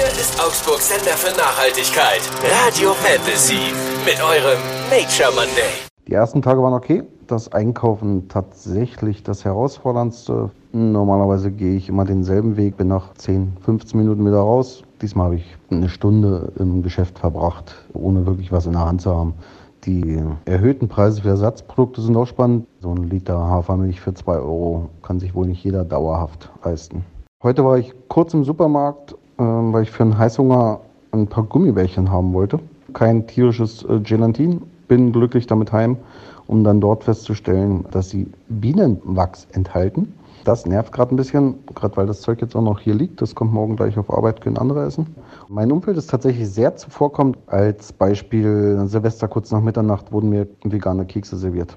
Hier 0.00 0.08
ist 0.08 0.42
Augsburg 0.42 0.78
Sender 0.78 1.12
für 1.12 1.36
Nachhaltigkeit. 1.36 2.22
Radio 2.64 2.92
Fantasy. 2.94 3.74
Mit 4.06 4.18
eurem 4.22 4.58
Nature 4.88 5.28
Monday. 5.28 5.76
Die 6.08 6.14
ersten 6.14 6.40
Tage 6.40 6.62
waren 6.62 6.72
okay. 6.72 7.02
Das 7.26 7.52
Einkaufen 7.52 8.26
tatsächlich 8.28 9.22
das 9.24 9.44
herausforderndste. 9.44 10.52
Normalerweise 10.72 11.50
gehe 11.50 11.76
ich 11.76 11.90
immer 11.90 12.06
denselben 12.06 12.56
Weg, 12.56 12.78
bin 12.78 12.88
nach 12.88 13.12
10, 13.12 13.58
15 13.60 14.00
Minuten 14.00 14.24
wieder 14.24 14.38
raus. 14.38 14.84
Diesmal 15.02 15.26
habe 15.26 15.36
ich 15.36 15.58
eine 15.70 15.90
Stunde 15.90 16.50
im 16.58 16.82
Geschäft 16.82 17.18
verbracht, 17.18 17.74
ohne 17.92 18.24
wirklich 18.24 18.50
was 18.50 18.64
in 18.64 18.72
der 18.72 18.86
Hand 18.86 19.02
zu 19.02 19.14
haben. 19.14 19.34
Die 19.84 20.18
erhöhten 20.46 20.88
Preise 20.88 21.20
für 21.20 21.28
Ersatzprodukte 21.28 22.00
sind 22.00 22.16
auch 22.16 22.26
spannend. 22.26 22.66
So 22.80 22.90
ein 22.90 23.02
Liter 23.02 23.36
Hafermilch 23.36 24.00
für 24.00 24.14
2 24.14 24.32
Euro 24.36 24.88
kann 25.02 25.20
sich 25.20 25.34
wohl 25.34 25.46
nicht 25.46 25.62
jeder 25.62 25.84
dauerhaft 25.84 26.48
leisten. 26.64 27.04
Heute 27.42 27.64
war 27.64 27.78
ich 27.78 27.94
kurz 28.08 28.34
im 28.34 28.44
Supermarkt, 28.44 29.16
weil 29.44 29.82
ich 29.82 29.90
für 29.90 30.02
einen 30.02 30.18
Heißhunger 30.18 30.80
ein 31.12 31.26
paar 31.26 31.44
Gummibärchen 31.44 32.10
haben 32.10 32.32
wollte. 32.32 32.60
Kein 32.92 33.26
tierisches 33.26 33.84
äh, 33.84 34.00
Gelatin. 34.00 34.62
Bin 34.88 35.12
glücklich 35.12 35.46
damit 35.46 35.72
heim, 35.72 35.96
um 36.46 36.64
dann 36.64 36.80
dort 36.80 37.04
festzustellen, 37.04 37.84
dass 37.92 38.10
sie 38.10 38.26
Bienenwachs 38.48 39.46
enthalten. 39.52 40.12
Das 40.44 40.66
nervt 40.66 40.92
gerade 40.92 41.14
ein 41.14 41.16
bisschen, 41.16 41.54
gerade 41.74 41.96
weil 41.96 42.06
das 42.06 42.22
Zeug 42.22 42.40
jetzt 42.40 42.56
auch 42.56 42.62
noch 42.62 42.80
hier 42.80 42.94
liegt. 42.94 43.20
Das 43.20 43.34
kommt 43.34 43.52
morgen 43.52 43.76
gleich 43.76 43.98
auf 43.98 44.10
Arbeit, 44.10 44.40
können 44.40 44.56
andere 44.56 44.84
essen. 44.84 45.14
Mein 45.48 45.70
Umfeld 45.70 45.96
ist 45.96 46.10
tatsächlich 46.10 46.48
sehr 46.48 46.76
zuvorkommend. 46.76 47.38
Als 47.46 47.92
Beispiel 47.92 48.82
Silvester 48.86 49.28
kurz 49.28 49.52
nach 49.52 49.60
Mitternacht 49.60 50.12
wurden 50.12 50.30
mir 50.30 50.48
vegane 50.64 51.04
Kekse 51.04 51.36
serviert. 51.36 51.76